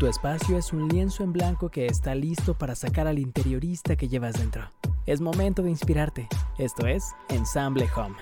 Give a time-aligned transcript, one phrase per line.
[0.00, 4.08] Tu espacio es un lienzo en blanco que está listo para sacar al interiorista que
[4.08, 4.72] llevas dentro.
[5.04, 6.26] Es momento de inspirarte.
[6.56, 8.16] Esto es Ensamble Home.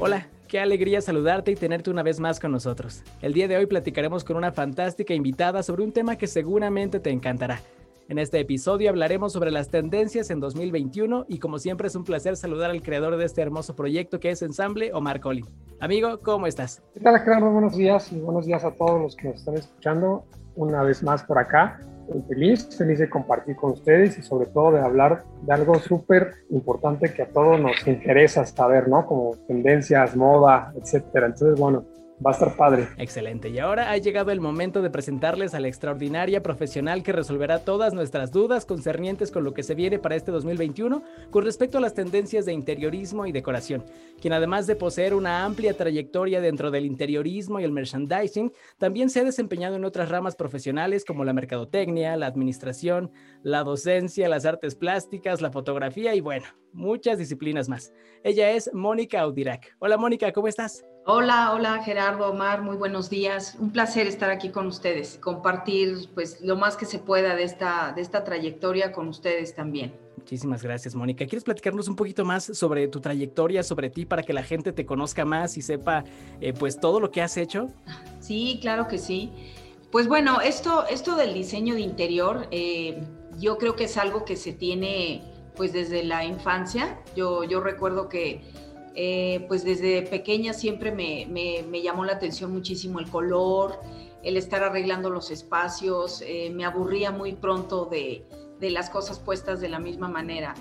[0.00, 3.02] Hola, qué alegría saludarte y tenerte una vez más con nosotros.
[3.20, 7.10] El día de hoy platicaremos con una fantástica invitada sobre un tema que seguramente te
[7.10, 7.60] encantará.
[8.08, 12.36] En este episodio hablaremos sobre las tendencias en 2021 y como siempre es un placer
[12.36, 15.44] saludar al creador de este hermoso proyecto que es Ensamble, Omar Collin.
[15.80, 16.80] Amigo, ¿cómo estás?
[16.94, 17.50] ¿Qué tal, Gerardo?
[17.50, 21.24] Buenos días y buenos días a todos los que nos están escuchando una vez más
[21.24, 21.80] por acá.
[22.28, 27.12] Feliz, feliz de compartir con ustedes y sobre todo de hablar de algo súper importante
[27.12, 29.04] que a todos nos interesa saber, ¿no?
[29.04, 31.26] Como tendencias, moda, etcétera.
[31.26, 31.84] Entonces, bueno,
[32.24, 32.88] Va a estar padre.
[32.96, 33.50] Excelente.
[33.50, 37.92] Y ahora ha llegado el momento de presentarles a la extraordinaria profesional que resolverá todas
[37.92, 41.92] nuestras dudas concernientes con lo que se viene para este 2021 con respecto a las
[41.92, 43.84] tendencias de interiorismo y decoración,
[44.18, 49.20] quien además de poseer una amplia trayectoria dentro del interiorismo y el merchandising, también se
[49.20, 53.10] ha desempeñado en otras ramas profesionales como la mercadotecnia, la administración,
[53.42, 57.92] la docencia, las artes plásticas, la fotografía y bueno, muchas disciplinas más.
[58.24, 59.76] Ella es Mónica Audirac.
[59.80, 60.82] Hola Mónica, ¿cómo estás?
[61.08, 63.56] Hola, hola Gerardo, Omar, muy buenos días.
[63.60, 67.92] Un placer estar aquí con ustedes, compartir pues lo más que se pueda de esta,
[67.94, 69.94] de esta trayectoria con ustedes también.
[70.16, 71.24] Muchísimas gracias, Mónica.
[71.24, 74.84] ¿Quieres platicarnos un poquito más sobre tu trayectoria, sobre ti, para que la gente te
[74.84, 76.02] conozca más y sepa
[76.40, 77.68] eh, pues todo lo que has hecho?
[78.18, 79.30] Sí, claro que sí.
[79.92, 83.00] Pues bueno, esto, esto del diseño de interior, eh,
[83.38, 85.22] yo creo que es algo que se tiene
[85.54, 86.98] pues desde la infancia.
[87.14, 88.42] Yo, yo recuerdo que
[88.98, 93.78] eh, pues desde pequeña siempre me, llamó la atención muchísimo el color,
[94.22, 98.24] el estar arreglando los espacios, eh, me aburría muy pronto de,
[98.58, 100.54] las cosas puestas de la misma manera.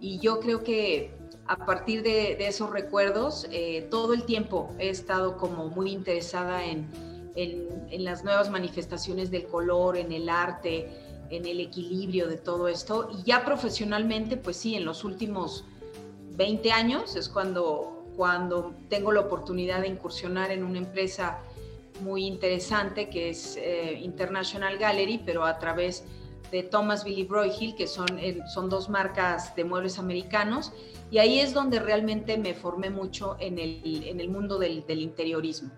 [0.00, 1.12] Y yo creo que
[1.46, 6.88] a partir de, esos recuerdos, eh, todo el tiempo he estado como muy interesada en,
[7.36, 10.88] en las nuevas manifestaciones del color, en el arte,
[11.28, 13.10] en el equilibrio de todo esto.
[13.18, 15.66] Y ya profesionalmente, pues sí, en los últimos
[16.36, 21.38] 20 años es cuando, cuando tengo la oportunidad de incursionar en una empresa
[22.00, 26.04] muy interesante que es eh, International Gallery, pero a través
[26.50, 28.06] de Thomas Billy Broyhill, que son,
[28.52, 30.72] son dos marcas de muebles americanos,
[31.10, 35.00] y ahí es donde realmente me formé mucho en el, en el mundo del, del
[35.00, 35.70] interiorismo.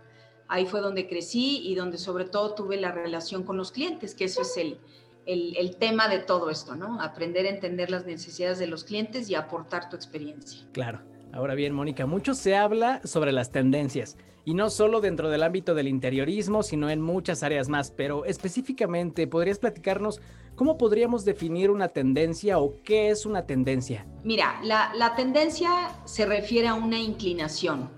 [0.48, 4.24] Ahí fue donde crecí y donde sobre todo tuve la relación con los clientes, que
[4.24, 4.78] eso es el,
[5.26, 7.00] el, tema de todo esto, ¿no?
[7.00, 10.66] Aprender a entender las necesidades de los clientes y aportar tu experiencia.
[10.72, 11.00] Claro.
[11.32, 14.16] Ahora bien, Mónica, mucho se habla sobre las tendencias,
[14.46, 19.26] y no solo dentro del ámbito del interiorismo, sino en muchas áreas más, pero específicamente,
[19.26, 20.20] ¿podrías platicarnos
[20.54, 24.06] cómo podríamos definir una tendencia o qué es una tendencia?
[24.22, 25.70] Mira, la, la tendencia
[26.04, 27.90] se refiere a una inclinación,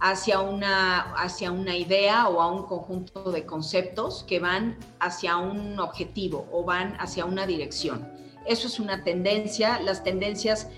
[0.00, 5.78] hacia una, hacia una idea o a un conjunto de conceptos que van hacia un
[5.80, 8.08] objetivo o van hacia una dirección.
[8.46, 9.80] Eso es una tendencia.
[9.80, 10.68] Las tendencias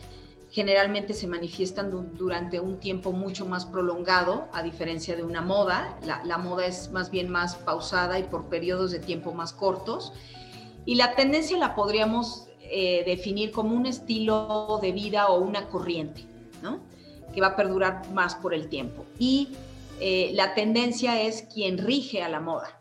[0.50, 5.96] generalmente se manifiestan durante un tiempo mucho más prolongado, a diferencia de una moda.
[6.04, 10.12] La, moda es más bien más pausada y por periodos de tiempo más cortos.
[10.86, 16.26] Y la tendencia la podríamos eh, definir como un estilo de vida o una corriente,
[16.62, 16.80] ¿no?
[17.32, 19.04] Que va a perdurar más por el tiempo.
[19.18, 19.48] Y
[20.00, 22.80] eh, la tendencia es quien rige a la moda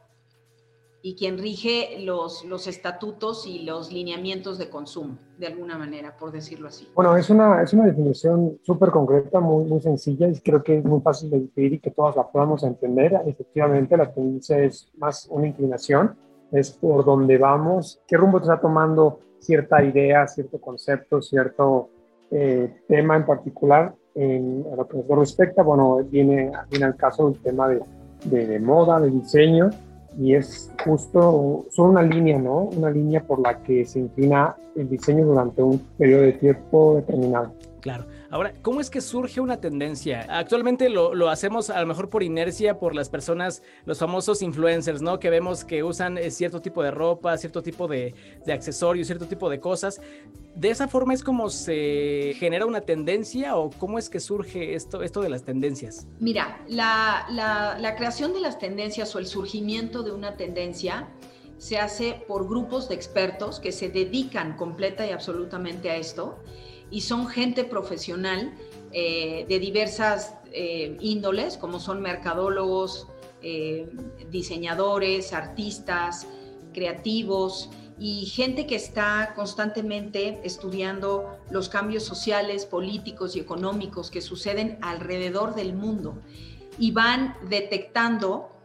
[1.01, 6.31] y quien rige los, los estatutos y los lineamientos de consumo, de alguna manera, por
[6.31, 6.89] decirlo así.
[6.93, 10.83] Bueno, es una, es una definición súper concreta, muy, muy sencilla y creo que es
[10.83, 13.13] muy fácil de definir y que todas la podamos entender.
[13.25, 16.16] Efectivamente, la tendencia es más una inclinación,
[16.51, 21.89] es por donde vamos, qué rumbo está tomando cierta idea, cierto concepto, cierto
[22.31, 27.36] eh, tema en particular en, lo que nos respecta, bueno, viene, viene al caso el
[27.42, 27.81] tema de,
[28.25, 29.70] de, moda, de diseño,
[30.18, 32.70] y es justo, son una línea, ¿no?
[32.75, 37.53] Una línea por la que se inclina el diseño durante un periodo de tiempo determinado.
[37.81, 38.07] Claro.
[38.29, 40.25] Ahora, ¿cómo es que surge una tendencia?
[40.29, 45.20] Actualmente lo, hacemos a lo mejor por inercia por las personas, los famosos influencers, ¿no?
[45.20, 48.14] Que vemos que usan eh, cierto tipo de ropa, cierto tipo de,
[48.52, 50.02] accesorios, cierto tipo de cosas.
[50.55, 55.02] ¿De esa forma es como se genera una tendencia o cómo es que surge esto,
[55.03, 56.08] esto de las tendencias?
[56.20, 61.08] Mira, la, la creación de las tendencias o el surgimiento de una tendencia
[61.59, 66.40] se hace por grupos de expertos que se dedican completa y absolutamente a esto
[66.91, 68.53] y son gente profesional
[68.91, 73.08] eh, de diversas eh, índoles, como son mercadólogos,
[73.44, 73.88] eh,
[74.32, 76.28] diseñadores, artistas,
[76.74, 77.70] creativos,
[78.00, 85.53] y gente que está constantemente estudiando los cambios sociales, políticos y económicos que suceden alrededor
[85.53, 86.18] del mundo
[86.78, 88.56] y van detectando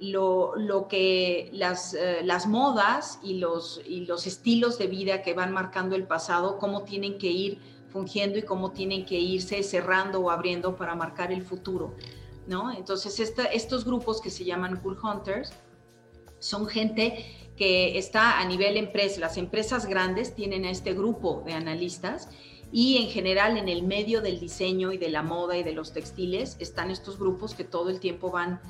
[0.00, 5.96] lo, que las, las modas y los, y los estilos de vida que van marcando
[5.96, 10.74] el pasado, cómo tienen que ir fungiendo y cómo tienen que irse cerrando o abriendo
[10.74, 11.94] para marcar el futuro.
[12.48, 12.72] ¿no?
[12.72, 15.52] Entonces, estos grupos que se llaman Cool Hunters
[16.40, 17.24] son gente
[17.56, 19.20] que está a nivel empresa.
[19.20, 22.28] Las empresas grandes tienen a este grupo de analistas
[22.72, 25.92] y en general en el medio del diseño y de la moda y de los
[25.92, 28.60] textiles están estos grupos que todo el tiempo van,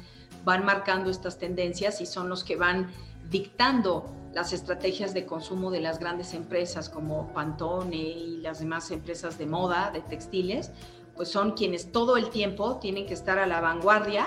[0.45, 2.93] van marcando estas tendencias y son los que van
[3.31, 4.05] dictando
[4.35, 9.47] las estrategias de consumo de las grandes empresas como Pantone y las demás empresas de
[9.47, 10.73] moda, de textiles,
[11.15, 14.27] pues son quienes todo el tiempo tienen que estar a la vanguardia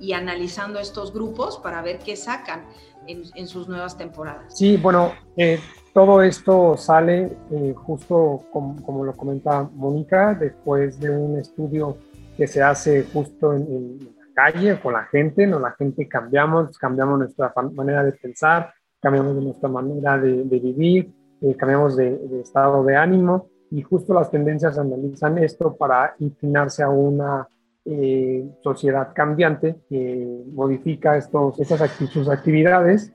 [0.00, 2.64] y analizando estos grupos para ver qué sacan
[3.06, 4.56] en, sus nuevas temporadas.
[4.56, 5.60] Sí, bueno, eh,
[5.92, 11.98] todo esto sale eh, justo como, lo comenta Mónica, después de un estudio
[12.36, 15.60] que se hace justo en, la calle con la gente, ¿no?
[15.60, 18.74] La gente cambiamos, cambiamos nuestra manera de pensar,
[19.04, 24.30] cambiamos nuestra manera de, vivir, eh, cambiamos de, de, estado de ánimo y justo las
[24.30, 27.46] tendencias analizan esto para inclinarse a una
[27.86, 33.12] eh, sociedad cambiante que modifica estos, estas sus actividades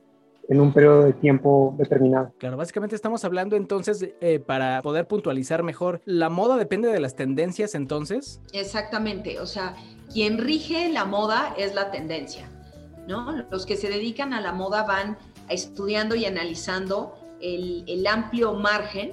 [0.47, 2.33] en un periodo de tiempo determinado.
[2.38, 7.15] Claro, básicamente estamos hablando entonces, eh, para poder puntualizar mejor, ¿la moda depende de las
[7.15, 8.42] tendencias entonces?
[8.53, 9.75] Exactamente, o sea,
[10.13, 12.47] quien rige la moda es la tendencia,
[13.07, 13.31] ¿no?
[13.50, 15.18] Los que se dedican a la moda van
[15.49, 19.11] estudiando y analizando el, amplio margen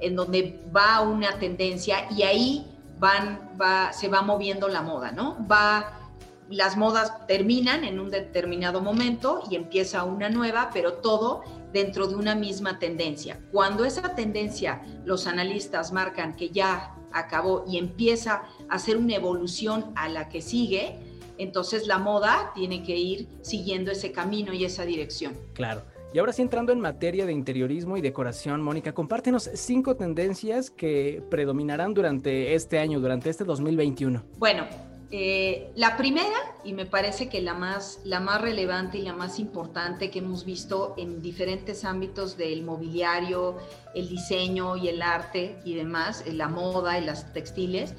[0.00, 5.36] en donde va una tendencia y ahí va, se va moviendo la moda, ¿no?
[5.50, 6.00] Va,
[6.48, 11.42] las modas terminan en un determinado momento y empieza una nueva, pero todo
[11.72, 13.40] dentro de una misma tendencia.
[13.50, 19.92] Cuando esa tendencia los analistas marcan que ya acabó y empieza a hacer una evolución
[19.96, 24.84] a la que sigue, entonces la moda tiene que ir siguiendo ese camino y esa
[24.84, 25.36] dirección.
[25.52, 25.82] Claro.
[26.12, 31.22] Y ahora sí entrando en materia de interiorismo y decoración, Mónica, compártenos cinco tendencias que
[31.28, 34.22] predominarán durante este año, durante este 2021.
[34.38, 34.64] Bueno,
[35.10, 39.38] eh, la primera, y me parece que la más, la más relevante y la más
[39.38, 43.58] importante que hemos visto en diferentes ámbitos del mobiliario,
[43.94, 47.94] el diseño y el arte y demás, la moda y las textiles,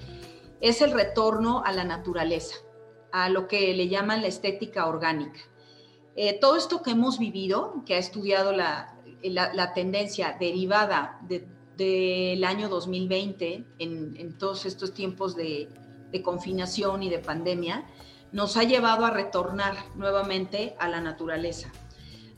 [0.62, 2.56] es el retorno a la naturaleza,
[3.16, 5.40] a lo que le llaman la estética orgánica.
[6.18, 8.92] Eh, todo esto que hemos vivido, que ha estudiado la,
[9.74, 11.22] tendencia derivada
[11.78, 15.70] del año 2020 en, todos estos tiempos de,
[16.26, 17.86] confinación y de pandemia,
[18.34, 21.72] nos ha llevado a retornar nuevamente a la naturaleza,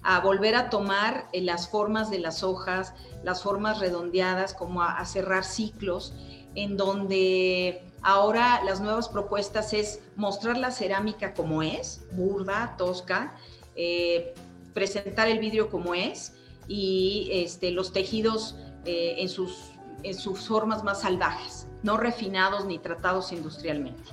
[0.03, 5.03] a volver a tomar eh, las formas de las hojas, las formas redondeadas, como a
[5.05, 6.13] cerrar ciclos,
[6.53, 13.35] en donde ahora las nuevas propuestas es mostrar la cerámica como es, burda, tosca,
[13.75, 14.33] eh,
[14.73, 16.33] presentar el vidrio como es
[16.69, 18.55] y este, los tejidos
[18.85, 19.71] eh, en, sus,
[20.03, 24.03] en sus formas más salvajes, no refinados ni tratados industrialmente.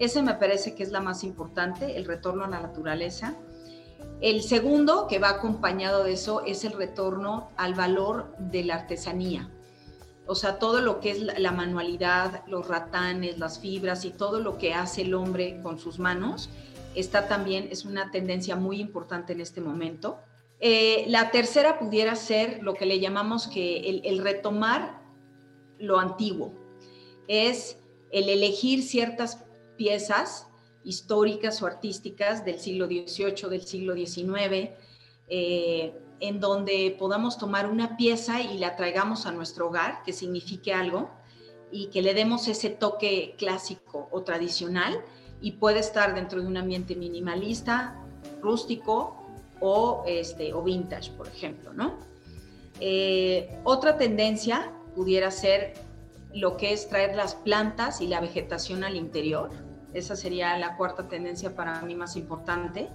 [0.00, 3.36] Ese me parece que es la más importante, el retorno a la naturaleza.
[4.20, 9.48] El segundo, que va acompañado de eso, es el retorno al valor de la artesanía.
[10.26, 14.58] O sea, todo lo que es la manualidad, los ratanes, las fibras y todo lo
[14.58, 16.50] que hace el hombre con sus manos,
[16.96, 20.18] está también, es una tendencia muy importante en este momento.
[20.58, 25.02] Eh, la tercera pudiera ser lo que le llamamos que el, retomar
[25.78, 26.52] lo antiguo,
[27.28, 27.78] es
[28.10, 29.44] el elegir ciertas
[29.76, 30.46] piezas
[30.84, 34.70] históricas o artísticas del siglo XVIII, del siglo XIX,
[36.20, 41.10] en donde podamos tomar una pieza y la traigamos a nuestro hogar, que signifique algo,
[41.70, 45.00] y que le demos ese toque clásico o tradicional,
[45.40, 48.00] y puede estar dentro de un ambiente minimalista,
[48.40, 49.16] rústico
[49.60, 51.94] o, este, o vintage, por ejemplo, ¿no?
[52.80, 55.74] Eh, otra tendencia pudiera ser
[56.34, 59.50] lo que es traer las plantas y la vegetación al interior.
[59.94, 62.88] Esa sería la cuarta tendencia para mí más importante.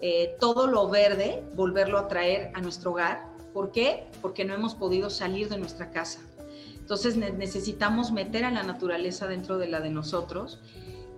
[0.00, 3.28] Eh, todo lo verde, volverlo a traer a nuestro hogar.
[3.52, 4.08] ¿Por qué?
[4.20, 6.20] Porque no hemos podido salir de nuestra casa.
[6.78, 10.60] Entonces necesitamos meter a la naturaleza dentro de la de nosotros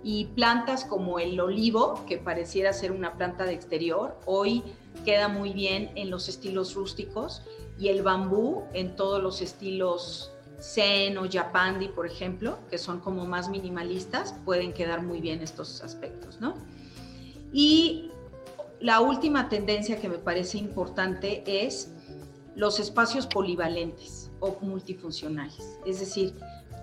[0.03, 4.63] y plantas como el olivo, que pareciera ser una planta de exterior, hoy
[5.03, 7.41] queda muy bien en los estilos rústicos,
[7.77, 13.25] y el bambú en todos los estilos zen o japandi, por ejemplo, que son como
[13.25, 16.55] más minimalistas, pueden quedar muy bien estos aspectos, ¿no?
[17.51, 18.11] Y
[18.79, 21.91] la última tendencia que me parece importante es
[22.55, 25.77] los espacios polivalentes o multifuncionales.
[25.85, 26.35] Es decir,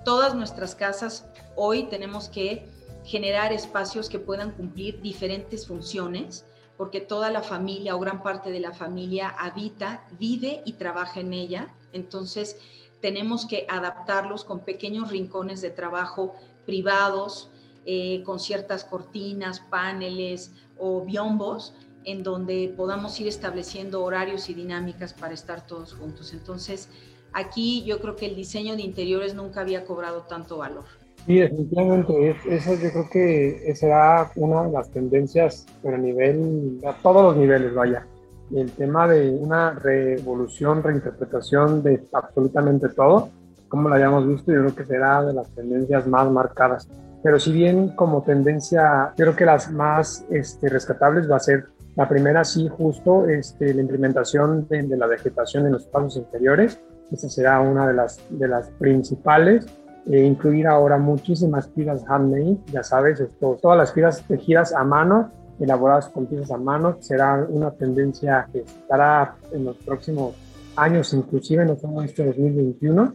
[0.05, 2.69] todas nuestras casas hoy tenemos que
[3.05, 6.47] generar espacios que puedan cumplir diferentes funciones,
[6.77, 11.33] porque toda la familia o gran parte de la familia habita, vive y trabaja en
[11.33, 11.75] ella.
[11.93, 12.57] Entonces,
[13.01, 16.35] tenemos que adaptarlos con pequeños rincones de trabajo
[16.67, 17.51] privados,
[17.87, 21.75] eh, con ciertas cortinas, paneles o biombos,
[22.05, 26.33] en donde podamos ir estableciendo horarios y dinámicas para estar todos juntos.
[26.33, 26.88] Entonces,
[27.33, 30.85] aquí yo creo que el diseño de interiores nunca había cobrado tanto valor.
[31.26, 36.93] Sí, definitivamente, eso yo creo que será una de las tendencias, pero a nivel, a
[37.03, 38.07] todos los niveles, vaya.
[38.55, 43.31] El tema de una revolución, reinterpretación de absolutamente todo,
[43.69, 46.88] como lo hayamos visto, yo creo que será de las tendencias más marcadas.
[47.25, 51.64] Pero si bien como tendencia, creo que las más este, rescatables va a ser
[51.97, 56.78] la primera, sí, justo este, la implementación de, la vegetación en los espacios interiores.
[57.11, 59.66] Esa será una de las, de las principales.
[60.07, 65.33] E incluir ahora muchísimas piezas handmade, ya sabes, esto, todas las piezas tejidas a mano,
[65.59, 70.35] elaboradas con piezas a mano, será una tendencia que estará en los próximos
[70.76, 73.14] años, inclusive no solo este 2021.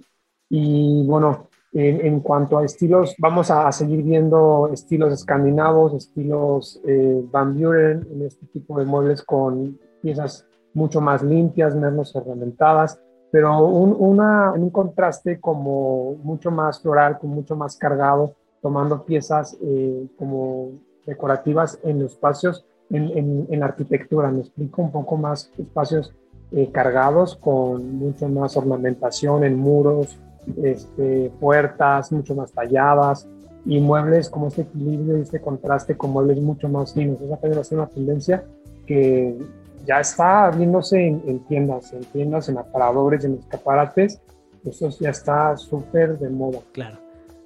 [0.50, 7.56] Y bueno, en, cuanto a estilos, vamos a, seguir viendo estilos escandinavos, estilos eh, Van
[7.56, 13.00] Buren, en este tipo de muebles con piezas mucho más limpias, menos ornamentadas,
[13.32, 19.58] pero un, una, un contraste como mucho más floral, con mucho más cargado, tomando piezas
[19.62, 20.72] eh, como
[21.06, 24.32] decorativas en espacios, en, en, arquitectura.
[24.32, 26.14] Me explico un poco más espacios
[26.52, 30.18] eh, cargados con mucho más ornamentación en muros,
[30.64, 33.28] este, puertas mucho más talladas
[33.66, 37.22] y muebles como este equilibrio y este contraste con muebles mucho más finos.
[37.22, 38.44] Esa puede ser una tendencia
[38.86, 39.38] que
[39.86, 44.22] ya está viéndose en, tiendas, en tiendas, en aparadores, en escaparates.
[44.66, 46.60] Eso ya está súper de moda.
[46.74, 46.98] Claro.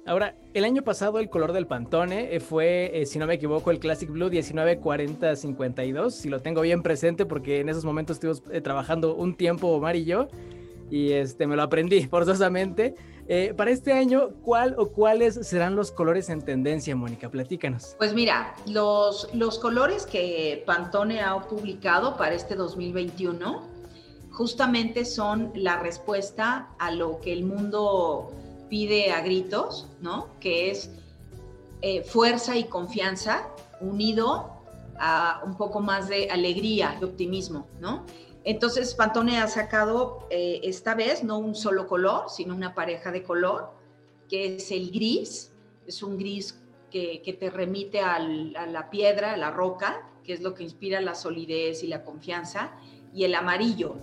[0.06, 3.70] Ahora, el año pasado el color del Pantone eh, fue, eh, si no me equivoco,
[3.70, 8.60] el Classic Blue 1940-52, si lo tengo bien presente porque en esos momentos estuvimos eh,
[8.60, 10.28] trabajando un tiempo Omar y yo
[10.90, 12.94] y este, me lo aprendí forzosamente.
[13.26, 17.30] Eh, para este año, ¿cuál o cuáles serán los colores en tendencia, Mónica?
[17.30, 17.96] Platícanos.
[17.98, 23.62] Pues mira, los, los colores que Pantone ha publicado para este 2021
[24.30, 28.30] justamente son la respuesta a lo que el mundo
[28.68, 30.28] pide a gritos, ¿no?
[30.40, 30.90] Que es
[31.80, 33.48] eh, fuerza y confianza
[33.80, 34.50] unido
[34.98, 38.04] a un poco más de alegría y optimismo, ¿no?
[38.44, 43.22] Entonces Pantone ha sacado eh, esta vez no un solo color, sino una pareja de
[43.22, 43.72] color,
[44.28, 45.52] que es el gris,
[45.86, 46.60] es un gris
[46.90, 51.14] que, te remite a la piedra, a la roca, que es lo que inspira la
[51.14, 52.72] solidez y la confianza,
[53.12, 53.96] y el amarillo,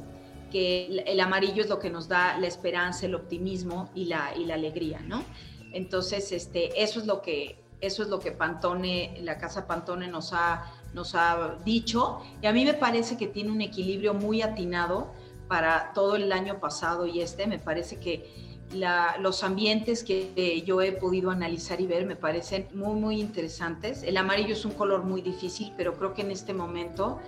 [0.51, 4.45] que el, amarillo es lo que nos da la esperanza, el optimismo y la, y
[4.45, 5.23] la alegría, ¿no?
[5.71, 10.33] Entonces, este, eso es lo que, eso es lo que Pantone, la casa Pantone nos
[10.33, 15.13] ha nos ha dicho, y a mí me parece que tiene un equilibrio muy atinado
[15.47, 18.51] para todo el año pasado y este, me parece que
[19.19, 24.03] los ambientes que yo he podido analizar y ver me parecen muy, muy interesantes.
[24.03, 27.19] El amarillo es un color muy difícil, pero creo que en este momento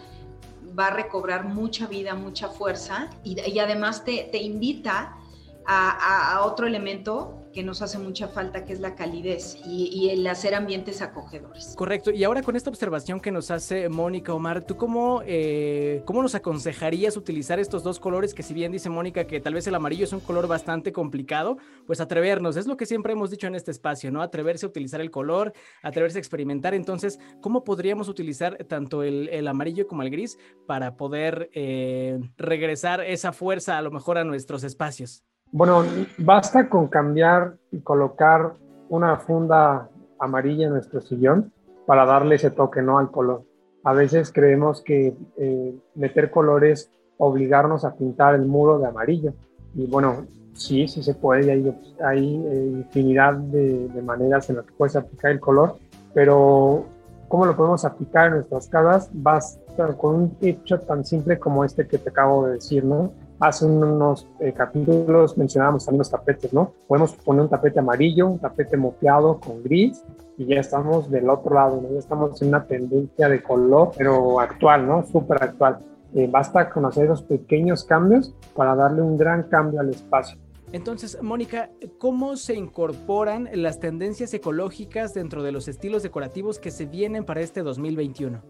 [0.78, 5.18] va a recobrar mucha vida, mucha fuerza y, además te, te invita
[5.66, 10.56] a, otro elemento que nos hace mucha falta, que es la calidez y, el hacer
[10.56, 11.76] ambientes acogedores.
[11.78, 12.12] Correcto.
[12.12, 16.36] Y ahora con esta observación que nos hace Mónica Omar, ¿tú cómo, eh, cómo nos
[16.36, 18.34] aconsejarías utilizar estos dos colores?
[18.34, 21.58] Que si bien dice Mónica que tal vez el amarillo es un color bastante complicado,
[21.86, 24.22] pues atrevernos, es lo que siempre hemos dicho en este espacio, ¿no?
[24.22, 26.74] Atreverse a utilizar el color, atreverse a experimentar.
[26.74, 33.32] Entonces, ¿cómo podríamos utilizar tanto el, amarillo como el gris para poder eh, regresar esa
[33.34, 35.24] fuerza a lo mejor a nuestros espacios?
[35.54, 35.84] Bueno,
[36.18, 38.54] basta con cambiar y colocar
[38.90, 39.88] una funda
[40.20, 41.54] amarilla en nuestro sillón
[41.86, 42.98] para darle ese toque, ¿no?
[42.98, 43.44] Al color.
[43.84, 49.36] A veces creemos que eh, meter colores, obligarnos a pintar el muro de amarillo.
[49.76, 51.72] Y bueno, sí, sí se puede, hay,
[52.04, 55.76] hay eh, infinidad de, de, maneras en las que puedes aplicar el color,
[56.16, 56.86] pero
[57.28, 59.12] ¿cómo lo podemos aplicar en nuestras casas?
[59.14, 63.12] Basta con un hecho tan simple como este que te acabo de decir, ¿no?
[63.40, 66.74] Hace unos eh, capítulos mencionábamos también los tapetes, ¿no?
[66.88, 70.04] Podemos poner un tapete amarillo, un tapete moteado con gris
[70.38, 71.92] y ya estamos del otro lado, ¿no?
[71.92, 75.06] Ya estamos en una tendencia de color, pero actual, ¿no?
[75.06, 75.80] Súper actual.
[76.16, 80.38] Eh, basta con hacer esos pequeños cambios para darle un gran cambio al espacio.
[80.72, 86.86] Entonces, Mónica, ¿cómo se incorporan las tendencias ecológicas dentro de los estilos decorativos que se
[86.86, 88.42] vienen para este 2021?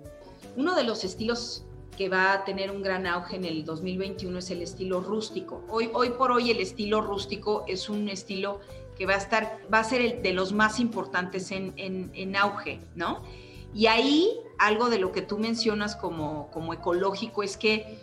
[0.56, 1.66] Uno de los estilos
[1.98, 5.64] que va a tener un gran auge en el 2021 es el estilo rústico.
[5.70, 8.60] Hoy, hoy por hoy el estilo rústico es un estilo
[8.98, 13.24] que va a estar, va a ser de los más importantes en, en, auge, ¿no?
[13.74, 17.98] Y ahí algo de lo que tú mencionas como, como ecológico es que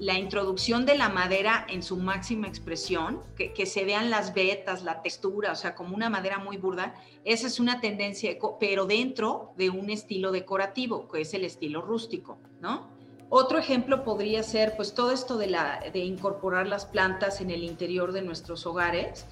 [0.00, 4.82] la introducción de la madera en su máxima expresión, que, que, se vean las vetas,
[4.82, 9.52] la textura, o sea, como una madera muy burda, esa es una tendencia, pero dentro
[9.56, 12.93] de un estilo decorativo, que es el estilo rústico, ¿no?
[13.36, 18.22] Otro ejemplo podría ser pues todo esto de, incorporar las plantas en el interior de
[18.22, 19.26] nuestros hogares,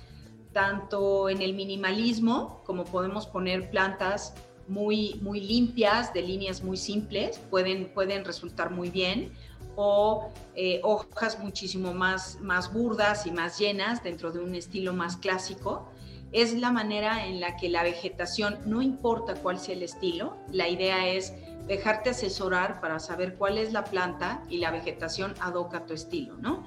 [0.53, 4.35] tanto en el minimalismo, como podemos poner plantas
[4.67, 9.31] muy, muy limpias, de líneas muy simples, pueden, pueden resultar muy bien,
[9.77, 15.17] o eh, hojas muchísimo más, más burdas y más llenas dentro de un estilo más
[15.17, 15.89] clásico.
[16.33, 20.69] Es la manera en la que la vegetación, no importa cuál sea el estilo, la
[20.69, 21.35] idea es
[21.67, 26.65] dejarte asesorar para saber cuál es la planta y la vegetación adoca tu estilo, ¿no?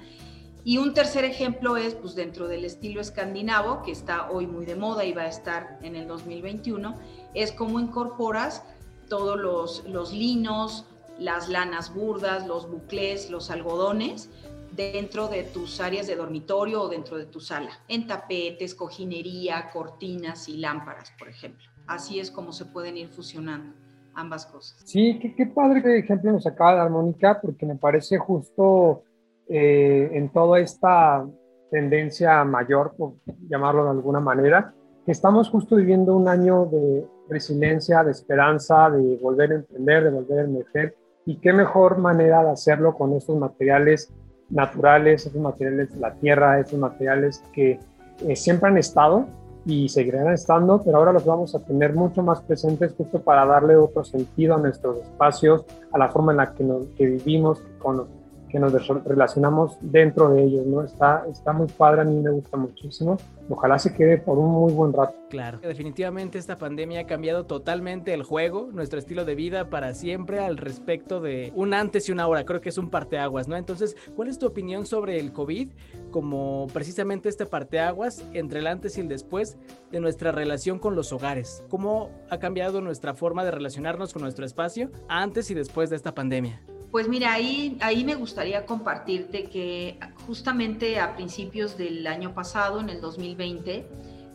[0.63, 4.75] Y un tercer ejemplo es, pues dentro del estilo escandinavo, que está hoy muy de
[4.75, 6.95] moda y va a estar en el 2021,
[7.35, 8.63] es cómo incorporas
[9.07, 10.85] todos los, los linos,
[11.19, 14.29] las lanas burdas, los buclés, los algodones
[14.71, 20.49] dentro de tus áreas de dormitorio o dentro de tu sala, en tapetes, cojinería, cortinas
[20.49, 21.69] y lámparas, por ejemplo.
[21.85, 23.84] Así es como se pueden ir fusionando
[24.15, 24.81] ambas cosas.
[24.85, 29.03] Sí, qué, padre ejemplo nos acaba de dar Mónica, porque me parece justo
[29.47, 31.25] eh, en toda esta
[31.69, 33.13] tendencia mayor, por
[33.49, 34.73] llamarlo de alguna manera,
[35.05, 40.09] que estamos justo viviendo un año de resiliencia, de esperanza, de volver a emprender, de
[40.09, 40.95] volver a emerger.
[41.25, 44.13] Y qué mejor manera de hacerlo con estos materiales
[44.49, 47.79] naturales, estos materiales de la tierra, estos materiales que
[48.27, 49.27] eh, siempre han estado
[49.65, 53.75] y seguirán estando, pero ahora los vamos a tener mucho más presentes justo para darle
[53.75, 58.07] otro sentido a nuestros espacios, a la forma en la que, nos, que vivimos, con
[58.55, 60.81] que nos relacionamos dentro de ellos, ¿no?
[60.81, 63.17] Está, está muy padre, a mí me gusta muchísimo.
[63.49, 65.13] Ojalá se quede por un muy buen rato.
[65.29, 70.39] Claro, definitivamente esta pandemia ha cambiado totalmente el juego, nuestro estilo de vida para siempre
[70.39, 72.45] al respecto de un antes y una hora.
[72.45, 73.57] Creo que es un parteaguas, ¿no?
[73.57, 75.73] Entonces, ¿cuál es tu opinión sobre el COVID
[76.11, 79.57] como precisamente este parteaguas entre el antes y el después
[79.91, 81.61] de nuestra relación con los hogares?
[81.67, 86.15] ¿Cómo ha cambiado nuestra forma de relacionarnos con nuestro espacio antes y después de esta
[86.15, 86.61] pandemia?
[86.91, 92.89] Pues mira, ahí, ahí me gustaría compartirte que justamente a principios del año pasado, en
[92.89, 93.85] el 2020,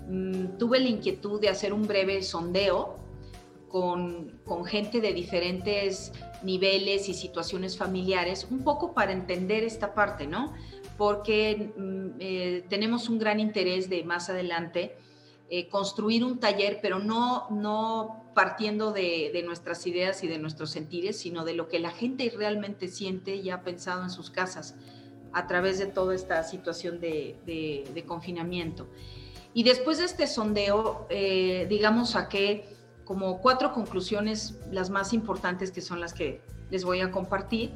[0.08, 2.98] mm, tuve la inquietud de hacer un breve sondeo
[3.68, 10.26] con, con, gente de diferentes niveles y situaciones familiares, un poco para entender esta parte,
[10.26, 10.52] ¿no?
[10.98, 14.96] Porque mm, eh, tenemos un gran interés de más adelante
[15.52, 21.18] eh, construir un taller, pero no, no partiendo de, nuestras ideas y de nuestros sentires,
[21.18, 24.74] sino de lo que la gente realmente siente y ha pensado en sus casas
[25.32, 28.88] a través de toda esta situación de, confinamiento.
[29.52, 35.80] Y después de este sondeo, eh, digamos, saqué como cuatro conclusiones, las más importantes que
[35.80, 36.40] son las que
[36.70, 37.72] les voy a compartir.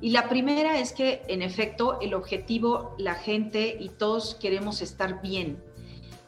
[0.00, 5.20] Y la primera es que, en efecto, el objetivo, la gente y todos queremos estar
[5.22, 5.60] bien,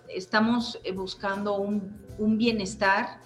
[0.09, 3.21] estamos eh, buscando un, bienestar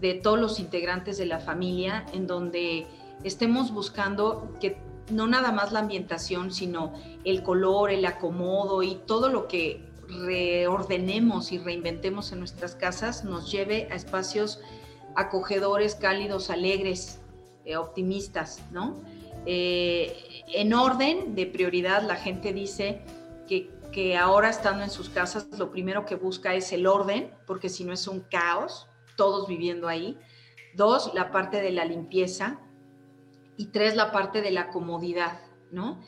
[0.00, 2.86] de todos los integrantes de la familia, en donde
[3.24, 4.78] estemos buscando que
[5.10, 6.92] no nada más la ambientación, sino
[7.24, 13.50] el color, el acomodo y todo lo que reordenemos y reinventemos en nuestras casas nos
[13.50, 14.60] lleve a espacios
[15.14, 17.20] acogedores, cálidos, alegres,
[17.64, 19.02] eh, optimistas, ¿no?
[19.46, 23.02] Eh, en orden de prioridad, la gente dice
[23.48, 27.68] que que ahora estando en sus casas lo primero que busca es el orden, porque
[27.68, 30.18] si no es un caos, todos viviendo ahí.
[30.74, 32.60] Dos, la parte de la limpieza.
[33.56, 36.00] Y tres, la parte de la comodidad, ¿no?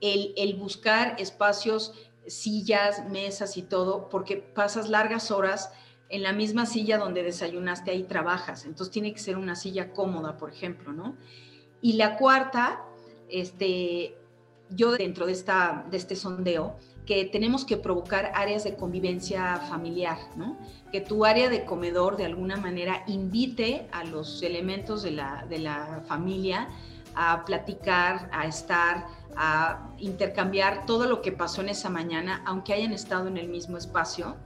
[0.00, 1.94] El, el buscar espacios,
[2.26, 5.72] sillas, mesas y todo, porque pasas largas horas
[6.10, 8.64] en la misma silla donde desayunaste, ahí trabajas.
[8.64, 11.16] Entonces tiene que ser una silla cómoda, por ejemplo, ¿no?
[11.80, 12.84] Y la cuarta,
[13.28, 14.16] este,
[14.70, 16.76] yo dentro de, esta, de este sondeo,
[17.10, 20.56] que tenemos que provocar áreas de convivencia familiar, ¿no?
[20.92, 25.58] Que tu área de comedor de alguna manera invite a los elementos de la, de
[25.58, 26.68] la familia
[27.16, 32.92] a platicar, a estar, a intercambiar todo lo que pasó en esa mañana, aunque hayan
[32.92, 34.36] estado en el mismo espacio.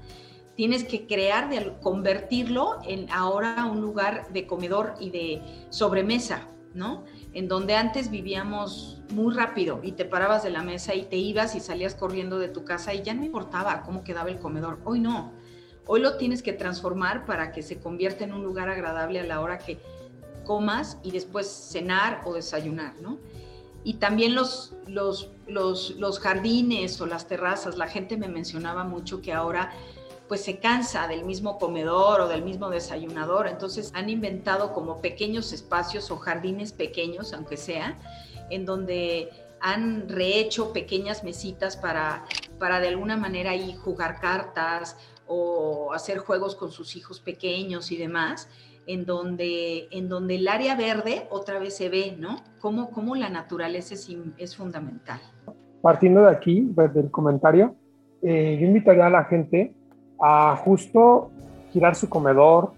[0.57, 7.05] Tienes que crear, de, convertirlo en ahora un lugar de comedor y de sobremesa, ¿no?
[7.33, 11.55] En donde antes vivíamos muy rápido y te parabas de la mesa y te ibas
[11.55, 14.79] y salías corriendo de tu casa y ya no importaba cómo quedaba el comedor.
[14.85, 15.33] Hoy no.
[15.87, 19.41] Hoy lo tienes que transformar para que se convierta en un lugar agradable a la
[19.41, 19.79] hora que
[20.45, 23.19] comas y después cenar o desayunar, ¿no?
[23.85, 27.77] y también los, los, los, jardines o las terrazas.
[27.77, 29.73] La gente me mencionaba mucho que ahora
[30.29, 33.47] pues se cansa del mismo comedor o del mismo desayunador.
[33.47, 37.99] Entonces han inventado como pequeños espacios o jardines pequeños, aunque sea,
[38.51, 42.25] en donde han rehecho pequeñas mesitas para,
[42.59, 47.97] para de alguna manera ahí jugar cartas o hacer juegos con sus hijos pequeños y
[47.97, 48.49] demás
[48.87, 52.37] en donde, en donde el área verde otra vez se ve, ¿no?
[52.61, 55.21] Cómo, cómo la naturaleza es, es, fundamental.
[55.81, 57.75] Partiendo de aquí, pues, del comentario,
[58.23, 59.73] eh, yo invitaría a la gente
[60.21, 61.31] a justo
[61.73, 62.73] girar su comedor,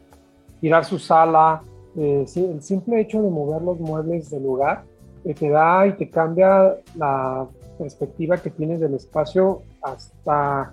[0.61, 1.63] girar su sala,
[1.97, 4.85] eh, el simple hecho de mover los muebles del lugar
[5.25, 7.47] eh, te da y te cambia la
[7.79, 10.73] perspectiva que tienes del espacio hasta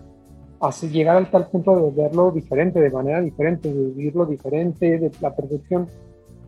[0.59, 5.11] así llegar al tal punto de verlo diferente, de manera diferente, de vivirlo diferente, de
[5.19, 5.87] la percepción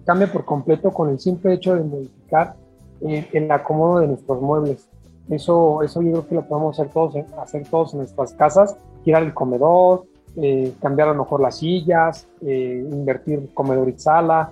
[0.06, 2.56] cambia por completo con el simple hecho de modificar
[3.02, 4.88] el acomodo de nuestros muebles.
[5.30, 9.24] Eso, eso yo creo que lo podemos hacer todos, hacer todos en nuestras casas, girar
[9.24, 14.52] el comedor, eh, cambiar a lo mejor las sillas, eh, invertir comedor y sala,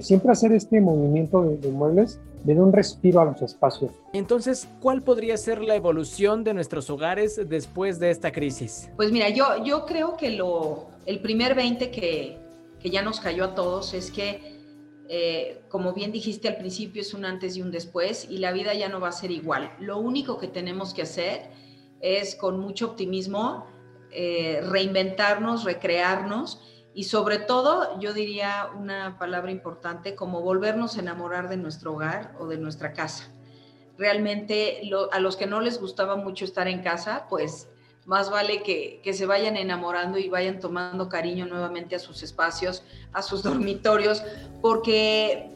[0.00, 3.92] siempre hacer este movimiento de, de muebles le da un respiro a los espacios.
[4.12, 8.90] Entonces, ¿cuál podría ser la evolución de nuestros hogares después de esta crisis?
[8.96, 12.38] Pues mira, yo, yo creo que lo, el primer 20 que,
[12.80, 14.60] que ya nos cayó a todos es que,
[15.08, 18.74] eh, como bien dijiste al principio, es un antes y un después y la vida
[18.74, 19.70] ya no va a ser igual.
[19.78, 21.50] Lo único que tenemos que hacer
[22.00, 23.66] es con mucho optimismo
[24.12, 26.60] eh, reinventarnos, recrearnos
[26.94, 32.34] y sobre todo, yo diría una palabra importante como volvernos a enamorar de nuestro hogar
[32.38, 33.32] o de nuestra casa.
[33.96, 37.68] Realmente a los que no les gustaba mucho estar en casa, pues
[38.04, 42.82] más vale que, que, se vayan enamorando y vayan tomando cariño nuevamente a sus espacios,
[43.12, 44.22] a sus dormitorios,
[44.60, 45.51] porque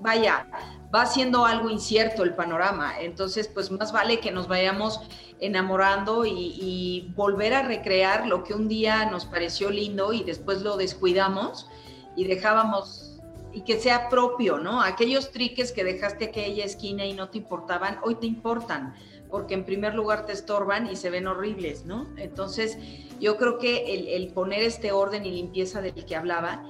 [0.00, 0.46] vaya,
[0.94, 2.98] va siendo algo incierto el panorama.
[3.00, 5.00] Entonces, pues más vale que nos vayamos
[5.38, 10.76] enamorando y, volver a recrear lo que un día nos pareció lindo y después lo
[10.76, 11.68] descuidamos
[12.16, 13.18] y dejábamos
[13.52, 14.80] y que sea propio, ¿no?
[14.80, 18.94] Aquellos triques que dejaste aquella esquina y no te importaban, hoy te importan,
[19.28, 22.06] porque en primer lugar te estorban y se ven horribles, ¿no?
[22.16, 22.78] Entonces,
[23.18, 26.62] yo creo que el, el poner este orden y limpieza del que hablaba,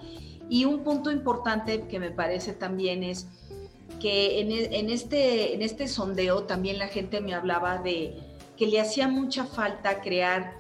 [0.51, 3.29] y un punto importante que me parece también es
[4.01, 8.17] que en, en, este, en este sondeo también la gente me hablaba de
[8.57, 10.59] que le hacía mucha falta crear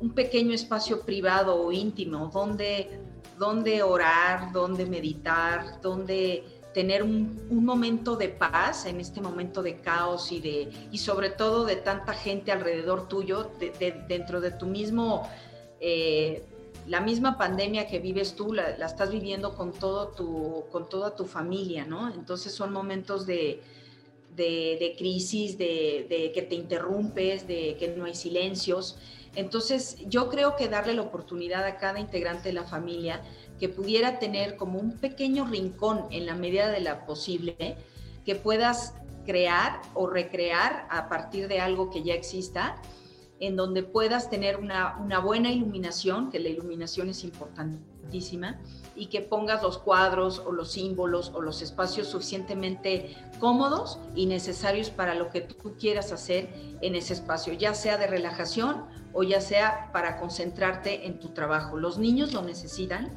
[0.00, 3.00] un pequeño espacio privado o íntimo donde,
[3.36, 9.76] donde orar, donde meditar, donde tener un, un, momento de paz en este momento de
[9.80, 14.66] caos y, de, y sobre todo de tanta gente alrededor tuyo, de, dentro de tu
[14.66, 15.28] mismo,
[15.80, 16.44] eh,
[16.86, 21.24] la misma pandemia que vives tú, la, estás viviendo con, todo tu, con toda tu
[21.24, 22.12] familia, ¿no?
[22.12, 23.62] Entonces son momentos de,
[24.36, 28.96] de, crisis, de, que te interrumpes, de que no hay silencios.
[29.36, 33.22] Entonces, yo creo que darle la oportunidad a cada integrante de la familia
[33.58, 37.76] que pudiera tener como un pequeño rincón en la medida de la posible,
[38.24, 38.94] que puedas
[39.24, 42.76] crear o recrear a partir de algo que ya exista,
[43.40, 48.60] en donde puedas tener una, una buena iluminación, que la iluminación es importantísima,
[48.96, 54.90] y que pongas los cuadros o los símbolos o los espacios suficientemente cómodos y necesarios
[54.90, 56.48] para lo que tú quieras hacer
[56.80, 61.76] en ese espacio, ya sea de relajación o ya sea para concentrarte en tu trabajo.
[61.76, 63.12] Los niños lo necesitan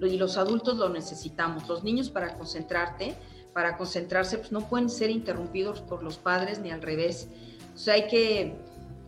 [0.00, 1.68] y los adultos lo necesitamos.
[1.68, 3.14] Los niños para concentrarte,
[3.52, 7.28] para concentrarse, pues no pueden ser interrumpidos por los padres ni al revés.
[7.74, 8.56] O sea, hay que,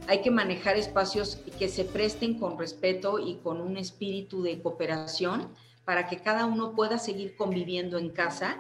[0.09, 5.49] hay que manejar espacios que se presten con respeto y con un espíritu de cooperación
[5.85, 8.57] para que cada uno pueda seguir conviviendo en casa,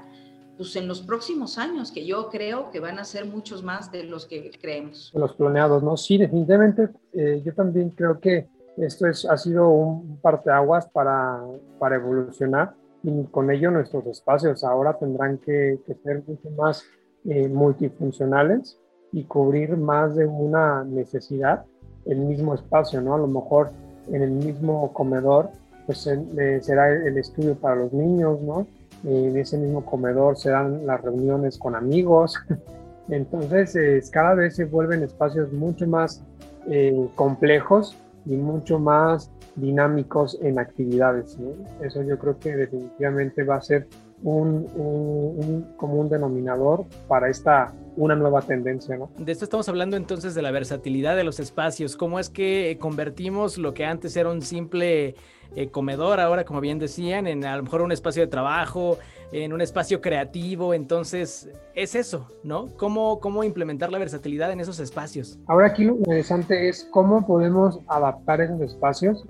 [0.56, 4.04] pues en los próximos años, que yo creo que van a ser muchos más de
[4.04, 5.12] los que creemos.
[5.14, 5.96] Los planeados, ¿no?
[5.96, 11.42] Sí, definitivamente, eh, yo también creo que esto es, ha sido un parteaguas para,
[11.78, 16.84] para evolucionar y con ello nuestros espacios ahora tendrán que, ser mucho más
[17.24, 18.78] eh, multifuncionales
[19.12, 21.64] y cubrir más de una necesidad
[22.06, 23.14] el mismo espacio, ¿no?
[23.14, 23.70] A lo mejor
[24.10, 25.50] en el mismo comedor
[25.86, 28.66] pues eh, será el estudio para los niños, ¿no?
[29.04, 32.36] En ese mismo comedor serán las reuniones con amigos.
[33.08, 36.22] Entonces, cada vez se vuelven espacios mucho más
[36.68, 37.96] eh, complejos
[38.26, 41.36] y mucho más dinámicos en actividades.
[41.82, 43.88] Eso yo creo que definitivamente va a ser
[44.22, 48.96] un, un, común denominador para esta una nueva tendencia.
[48.96, 49.10] ¿no?
[49.18, 53.58] De esto estamos hablando entonces de la versatilidad de los espacios, cómo es que convertimos
[53.58, 55.14] lo que antes era un simple
[55.54, 58.98] eh, comedor ahora, como bien decían, en a lo mejor un espacio de trabajo,
[59.32, 60.72] en un espacio creativo.
[60.72, 62.68] Entonces, es eso, ¿no?
[62.76, 65.38] ¿Cómo, cómo implementar la versatilidad en esos espacios?
[65.46, 69.26] Ahora aquí lo interesante es cómo podemos adaptar esos espacios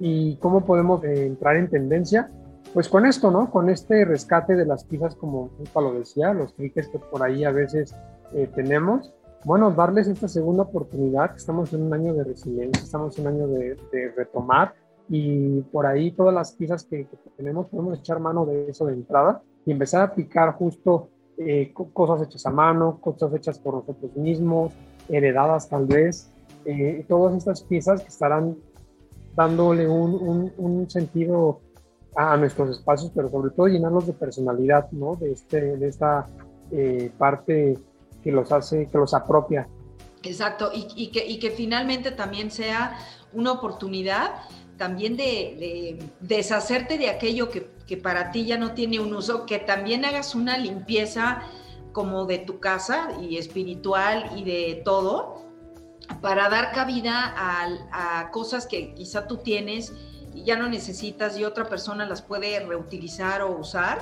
[0.00, 2.30] y cómo podemos eh, entrar en tendencia.
[2.72, 3.50] Pues con esto, ¿no?
[3.50, 7.50] Con este rescate de las piezas, como lo decía, los cliques que por ahí a
[7.50, 7.94] veces
[8.34, 11.34] eh, tenemos, bueno, darles esta segunda oportunidad.
[11.36, 13.76] Estamos en un año de resiliencia, estamos en un año de,
[14.16, 14.74] retomar
[15.08, 19.40] y por ahí todas las piezas que, tenemos podemos echar mano de eso de entrada
[19.64, 24.72] y empezar a aplicar justo eh, cosas hechas a mano, cosas hechas por nosotros mismos,
[25.08, 26.32] heredadas tal vez,
[26.64, 28.56] eh, todas estas piezas que estarán
[29.36, 31.60] dándole un, sentido
[32.16, 35.16] a, nuestros espacios, pero sobre todo llenarlos de personalidad, ¿no?
[35.16, 36.26] De, este, de esta
[36.72, 37.78] eh, parte
[38.22, 39.68] que los hace, que los apropia.
[40.22, 42.98] Exacto, y, que, y que finalmente también sea
[43.32, 44.32] una oportunidad
[44.76, 49.58] también de, deshacerte de aquello que, que, para ti ya no tiene un uso, que
[49.58, 51.42] también hagas una limpieza
[51.92, 55.46] como de tu casa y espiritual y de todo,
[56.20, 59.94] para dar cabida a, a cosas que quizá tú tienes
[60.44, 63.98] ya no necesitas y otra persona las puede reutilizar o usar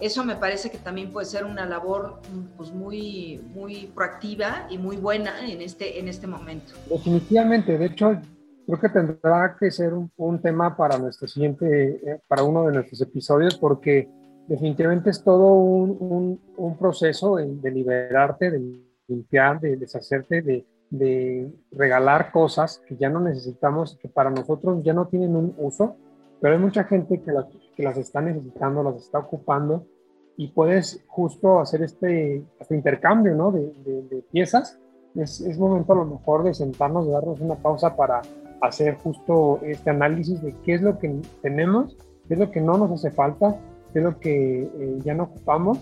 [0.00, 2.20] eso me parece que también puede ser una labor
[2.56, 6.72] pues, muy, muy proactiva y muy buena en este, en este momento.
[6.88, 8.18] Definitivamente, de hecho,
[8.66, 13.00] creo que tendrá que ser un, tema para nuestro siguiente, eh, para uno de nuestros
[13.02, 14.08] episodios, porque
[14.48, 22.32] definitivamente es todo un, un, proceso de, liberarte, de limpiar, de deshacerte, de, de regalar
[22.32, 25.96] cosas que ya no necesitamos, que para nosotros ya no tienen un uso,
[26.40, 29.86] pero hay mucha gente que las, que las está necesitando, las está ocupando
[30.36, 33.52] y puedes justo hacer este, este intercambio ¿no?
[33.52, 34.78] de, de, piezas.
[35.14, 38.22] Es, es, momento a lo mejor de sentarnos, de darnos una pausa para
[38.62, 42.78] hacer justo este análisis de qué es lo que tenemos, qué es lo que no
[42.78, 43.56] nos hace falta,
[43.92, 45.78] qué es lo que eh, ya no ocupamos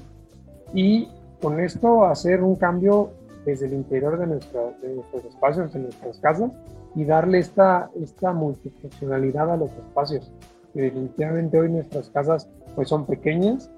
[0.74, 1.08] y
[1.40, 3.12] con esto hacer un cambio
[3.48, 6.52] desde el interior de, nuestro, de nuestros espacios, de nuestras casas
[6.94, 10.30] y darle esta, esta multifuncionalidad a los espacios.
[10.74, 13.70] Que definitivamente hoy nuestras casas pues son pequeñas,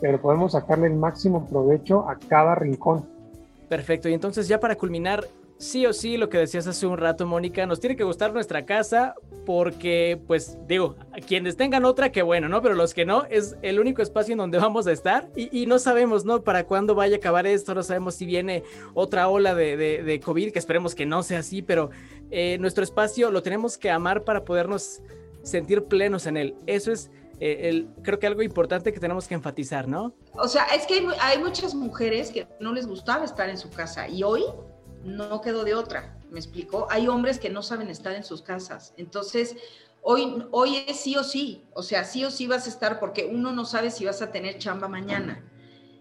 [0.00, 3.04] pero podemos sacarle el máximo provecho a cada rincón.
[3.68, 5.26] Perfecto, y entonces ya para culminar,
[5.58, 8.64] sí o sí, lo que decías hace un rato, Mónica, nos tiene que gustar nuestra
[8.64, 12.62] casa porque, pues, digo, quienes tengan otra, que bueno, ¿no?
[12.62, 15.78] Pero los que no, es el único espacio en donde vamos a estar y, no
[15.78, 16.42] sabemos, ¿no?
[16.42, 18.62] Para cuándo vaya a acabar esto, no sabemos si viene
[18.94, 21.90] otra ola de, COVID, que esperemos que no sea así, pero
[22.30, 25.02] eh, nuestro espacio lo tenemos que amar para podernos
[25.42, 26.54] sentir plenos en él.
[26.66, 30.12] Eso es eh, el, creo que algo importante que tenemos que enfatizar, ¿no?
[30.34, 33.70] O sea, es que hay, hay, muchas mujeres que no les gustaba estar en su
[33.70, 34.44] casa y hoy
[35.04, 36.86] no quedó de otra, ¿me explicó?
[36.90, 38.94] Hay hombres que no saben estar en sus casas.
[38.96, 39.56] Entonces,
[40.02, 43.26] hoy, hoy es sí o sí, o sea, sí o sí vas a estar porque
[43.32, 45.44] uno no sabe si vas a tener chamba mañana.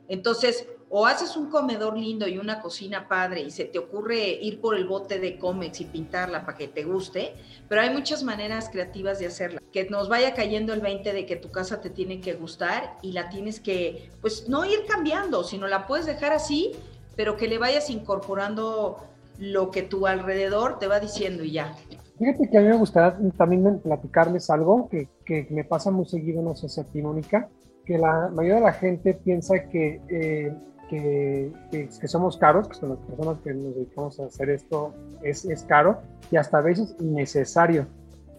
[0.08, 4.62] Entonces, o haces un comedor lindo y una cocina padre y se te ocurre ir
[4.62, 7.34] por el bote de cómics y pintarla para que te guste,
[7.68, 9.62] pero hay muchas maneras creativas de hacerla.
[9.74, 13.12] Que nos vaya cayendo el 20 de que tu casa te tiene que gustar y
[13.12, 16.72] la tienes que, pues no ir cambiando, sino la puedes dejar así,
[17.18, 18.98] pero que le vayas incorporando
[19.38, 21.76] lo que tu alrededor te va diciendo y ya.
[22.18, 26.42] Fíjate que a mí me gustaría también platicarles algo que, que me pasa muy seguido,
[26.42, 27.50] no sé si a ti, Mónica,
[27.86, 30.54] que la mayoría de la gente piensa que eh,
[30.88, 35.46] que, que, somos caros, que son las personas que nos dedicamos a hacer esto, es,
[35.46, 36.00] es caro
[36.32, 37.88] y hasta a veces innecesario.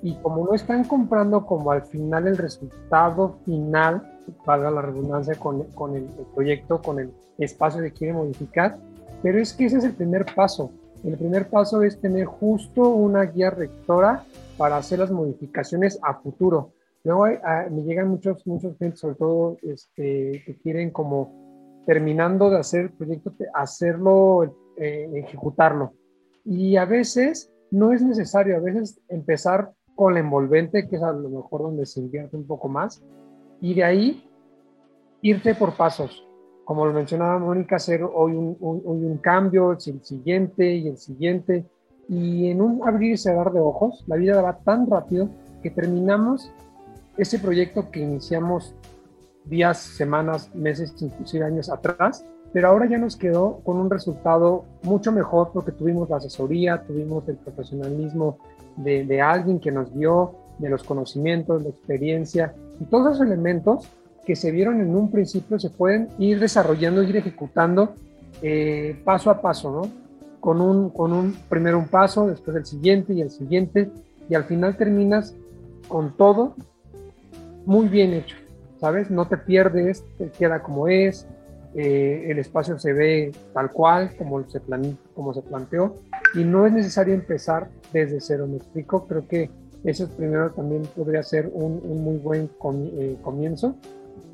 [0.02, 4.02] Y como no están comprando como al final el resultado final,
[4.46, 8.78] valga la redundancia, con, con el, proyecto, con el espacio que quiere modificar,
[9.22, 10.70] pero es que ese es el primer paso.
[11.04, 14.24] El primer paso es tener justo una guía rectora
[14.56, 16.72] para hacer las modificaciones a futuro.
[17.04, 22.58] Luego ah, me llegan muchos, muchos clientes, sobre todo este, que quieren como terminando de
[22.58, 25.94] hacer el proyecto, hacerlo, eh, ejecutarlo.
[26.44, 31.12] Y a veces no es necesario, a veces empezar con la envolvente, que es a
[31.12, 33.02] lo mejor donde se invierte un poco más,
[33.60, 34.28] y de ahí
[35.22, 36.27] irte por pasos.
[36.68, 41.64] Como lo mencionaba Mónica, hacer hoy un, un, cambio, el siguiente y el siguiente.
[42.10, 45.30] Y en un abrir y cerrar de ojos, la vida va tan rápido
[45.62, 46.52] que terminamos
[47.16, 48.74] ese proyecto que iniciamos
[49.46, 55.10] días, semanas, meses, inclusive años atrás, pero ahora ya nos quedó con un resultado mucho
[55.10, 58.36] mejor porque tuvimos la asesoría, tuvimos el profesionalismo
[58.76, 63.88] de, alguien que nos dio, de los conocimientos, la experiencia y todos esos elementos
[64.28, 67.94] que se vieron en un principio se pueden ir desarrollando, ir ejecutando
[68.42, 69.90] eh, paso a paso, ¿no?
[70.38, 73.90] Con un, con un primero un paso, después el siguiente y el siguiente,
[74.28, 75.34] y al final terminas
[75.88, 76.56] con todo
[77.64, 78.36] muy bien hecho,
[78.78, 79.10] ¿sabes?
[79.10, 81.26] No te pierdes, te queda como es,
[81.74, 84.60] eh, el espacio se ve tal cual, como se,
[85.14, 85.94] como se planteó,
[86.34, 89.50] y no es necesario empezar desde cero, me explico, creo que
[89.84, 92.50] eso primero también podría ser un, muy buen
[92.98, 93.74] eh, comienzo,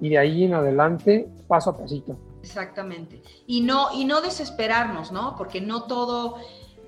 [0.01, 2.17] y de ahí en adelante, paso a pasito.
[2.43, 3.23] Exactamente.
[3.47, 5.35] Y no, y no desesperarnos, ¿no?
[5.37, 6.37] Porque no todo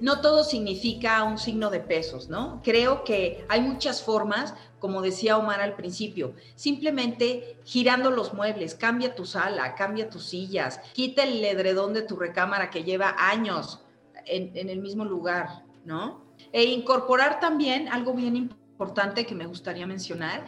[0.01, 2.61] no todo significa un signo de pesos, ¿no?
[2.63, 9.15] Creo que hay muchas formas, como decía Omar al principio, simplemente girando los muebles, cambia
[9.15, 13.81] tu sala, cambia tus sillas, quita el edredón de tu recámara que lleva años
[14.27, 16.21] en, el mismo lugar, ¿no?
[16.53, 20.45] E incorporar también algo bien importante que me gustaría mencionar,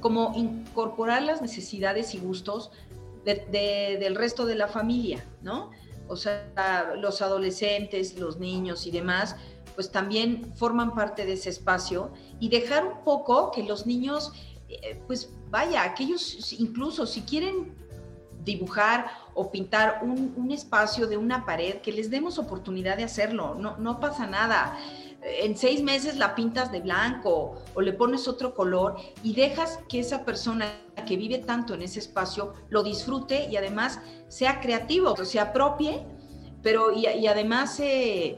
[0.00, 2.70] como incorporar las necesidades y gustos
[3.24, 5.70] del resto de la familia, ¿no?
[6.08, 9.36] o sea, los adolescentes, los niños y demás,
[9.74, 14.32] pues también forman parte de ese espacio y dejar un poco que los niños,
[14.68, 17.74] eh, pues vaya, aquellos incluso si quieren
[18.44, 23.76] dibujar o pintar un, espacio de una pared, que les demos oportunidad de hacerlo, no,
[23.76, 24.78] no pasa nada.
[25.28, 29.98] En seis meses la pintas de blanco o le pones otro color y dejas que
[29.98, 30.72] esa persona
[31.04, 36.04] que vive tanto en ese espacio lo disfrute y además sea creativo, se apropie,
[36.62, 37.80] pero y, además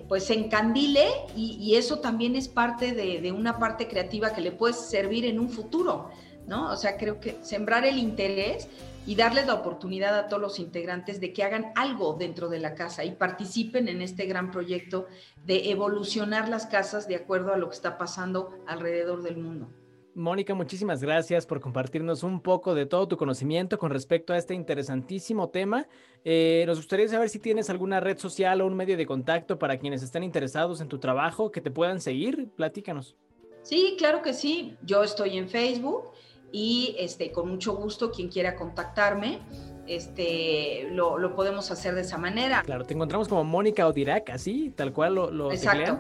[0.09, 4.53] pues se encandile y, eso también es parte de, de, una parte creativa que le
[4.53, 6.11] puede servir en un futuro,
[6.46, 6.72] ¿no?
[6.72, 8.68] O sea, creo que sembrar el interés
[9.09, 12.75] y darles la oportunidad a todos los integrantes de que hagan algo dentro de la
[12.75, 15.07] casa y participen en este gran proyecto
[15.47, 19.73] de evolucionar las casas de acuerdo a lo que está pasando alrededor del mundo.
[20.14, 24.53] Mónica, muchísimas gracias por compartirnos un poco de todo tu conocimiento con respecto a este
[24.53, 25.87] interesantísimo tema.
[26.23, 29.79] Eh, nos gustaría saber si tienes alguna red social o un medio de contacto para
[29.79, 32.51] quienes estén interesados en tu trabajo, que te puedan seguir.
[32.57, 33.16] Platícanos.
[33.62, 34.77] Sí, claro que sí.
[34.83, 36.11] Yo estoy en Facebook
[36.52, 39.40] y este, con mucho gusto quien quiera contactarme.
[39.87, 42.62] Este, lo, podemos hacer de esa manera.
[42.62, 45.98] Claro, te encontramos como Mónica Odirac, así, tal cual lo, lo Exacto.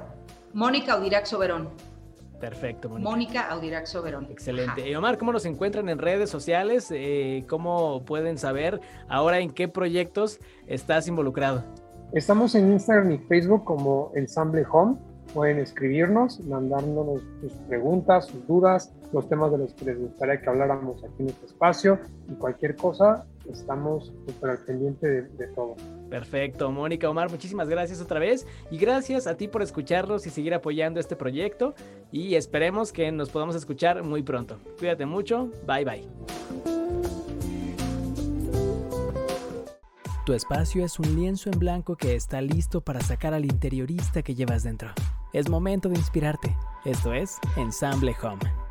[0.52, 1.70] Mónica Odirac Soberón.
[2.40, 3.10] Perfecto, Mónica.
[3.10, 4.26] Mónica Audirac Soberón.
[4.30, 4.88] Excelente.
[4.88, 6.88] Y Omar, ¿cómo nos encuentran en redes sociales?
[6.92, 11.64] Eh, ¿Cómo pueden saber ahora en qué proyectos estás involucrado?
[12.12, 14.96] Estamos en Instagram y Facebook como Ensamble Home.
[15.38, 20.48] Pueden escribirnos, mandándonos sus preguntas, sus dudas, los temas de los que les gustaría que
[20.48, 25.76] habláramos aquí en este espacio y cualquier cosa, estamos súper al pendiente de todo.
[26.10, 30.54] Perfecto, Mónica Omar, muchísimas gracias otra vez y gracias a ti por escucharnos y seguir
[30.54, 31.76] apoyando este proyecto
[32.10, 34.58] y esperemos que nos podamos escuchar muy pronto.
[34.80, 36.08] Cuídate mucho, bye bye.
[40.26, 44.34] Tu espacio es un lienzo en blanco que está listo para sacar al interiorista que
[44.34, 44.90] llevas dentro.
[45.32, 46.56] Es momento de inspirarte.
[46.84, 48.67] Esto es Ensamble Home.